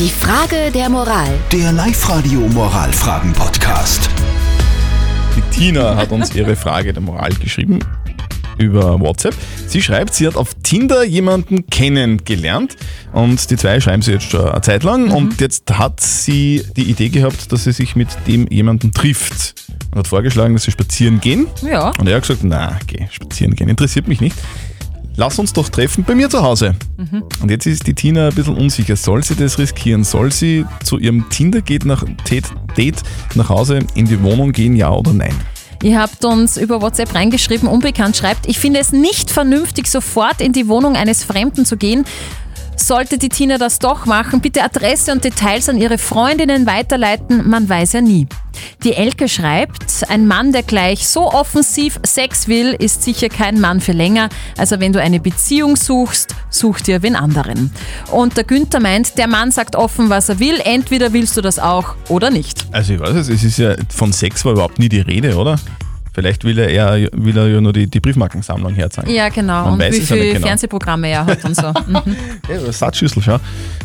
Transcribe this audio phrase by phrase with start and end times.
[0.00, 1.28] Die Frage der Moral.
[1.52, 4.08] Der Live-Radio Moralfragen-Podcast.
[5.36, 7.80] Die Tina hat uns ihre Frage der Moral geschrieben
[8.56, 9.34] über WhatsApp.
[9.66, 12.78] Sie schreibt, sie hat auf Tinder jemanden kennengelernt
[13.12, 16.84] und die zwei schreiben sie jetzt schon eine Zeit lang und jetzt hat sie die
[16.84, 21.20] Idee gehabt, dass sie sich mit dem jemanden trifft und hat vorgeschlagen, dass sie spazieren
[21.20, 21.46] gehen.
[21.60, 21.92] Ja.
[21.98, 24.36] Und er hat gesagt, na, geh spazieren gehen, interessiert mich nicht.
[25.20, 26.74] Lass uns doch treffen bei mir zu Hause.
[27.42, 28.96] Und jetzt ist die Tina ein bisschen unsicher.
[28.96, 30.02] Soll sie das riskieren?
[30.02, 32.02] Soll sie zu ihrem Tinder-Date nach,
[32.74, 33.02] Date
[33.34, 35.34] nach Hause in die Wohnung gehen, ja oder nein?
[35.82, 40.54] Ihr habt uns über WhatsApp reingeschrieben, unbekannt schreibt, ich finde es nicht vernünftig, sofort in
[40.54, 42.06] die Wohnung eines Fremden zu gehen.
[42.80, 47.68] Sollte die Tina das doch machen, bitte Adresse und Details an ihre Freundinnen weiterleiten, man
[47.68, 48.26] weiß ja nie.
[48.84, 53.80] Die Elke schreibt, ein Mann, der gleich so offensiv Sex will, ist sicher kein Mann
[53.80, 54.30] für länger.
[54.56, 57.70] Also wenn du eine Beziehung suchst, such dir wen anderen.
[58.10, 61.58] Und der Günther meint, der Mann sagt offen, was er will, entweder willst du das
[61.58, 62.66] auch oder nicht.
[62.72, 65.58] Also ich weiß es, es ist ja von Sex war überhaupt nie die Rede, oder?
[66.12, 69.10] Vielleicht will er, eher, will er ja nur die, die Briefmarkensammlung herzeigen.
[69.10, 69.64] Ja, genau.
[69.64, 70.46] Man und weiß wie ja viele genau.
[70.46, 71.72] Fernsehprogramme er hat und so.
[71.90, 72.16] Mhm.
[72.48, 73.38] Ja, Satzschüssel, schau.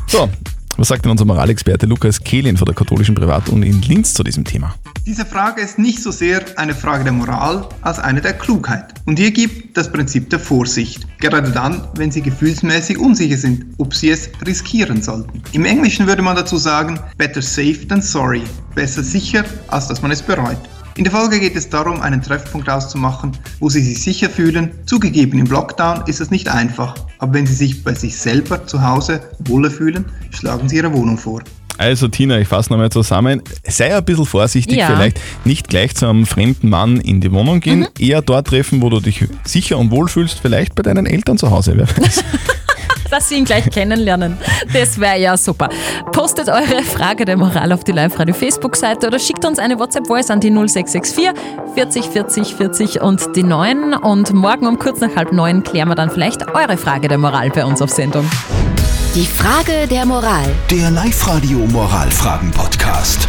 [0.07, 0.29] So,
[0.77, 4.43] was sagt denn unser Moralexperte Lukas Kehlin von der katholischen Privatuni in Linz zu diesem
[4.43, 4.75] Thema?
[5.05, 8.93] Diese Frage ist nicht so sehr eine Frage der Moral als eine der Klugheit.
[9.05, 11.07] Und hier gibt das Prinzip der Vorsicht.
[11.19, 15.41] Gerade dann, wenn Sie gefühlsmäßig unsicher sind, ob Sie es riskieren sollten.
[15.53, 18.41] Im Englischen würde man dazu sagen, better safe than sorry.
[18.73, 20.57] Besser sicher, als dass man es bereut.
[20.97, 24.71] In der Folge geht es darum, einen Treffpunkt auszumachen, wo Sie sich sicher fühlen.
[24.85, 26.95] Zugegeben, im Lockdown ist es nicht einfach.
[27.19, 31.17] Aber wenn Sie sich bei sich selber zu Hause wohler fühlen, schlagen Sie Ihre Wohnung
[31.17, 31.41] vor.
[31.77, 33.41] Also Tina, ich fasse nochmal zusammen.
[33.67, 34.87] Sei ein bisschen vorsichtig Ja.
[34.87, 35.19] vielleicht.
[35.43, 37.79] Nicht gleich zu einem fremden Mann in die Wohnung gehen.
[37.79, 37.87] Mhm.
[37.99, 40.39] Eher dort treffen, wo du dich sicher und wohl fühlst.
[40.39, 41.73] Vielleicht bei deinen Eltern zu Hause.
[41.75, 42.23] Wer weiß.
[43.15, 44.37] dass Sie ihn gleich kennenlernen.
[44.73, 45.69] Das wäre ja super.
[46.11, 50.41] Postet eure Frage der Moral auf die Live-Radio Facebook-Seite oder schickt uns eine WhatsApp-Voice an
[50.41, 51.29] die 0664
[51.75, 53.93] 40 40 40 und die 9.
[53.93, 57.49] Und morgen um kurz nach halb neun klären wir dann vielleicht eure Frage der Moral
[57.51, 58.29] bei uns auf Sendung.
[59.15, 60.53] Die Frage der Moral.
[60.69, 63.24] Der Live-Radio Moralfragen-Podcast.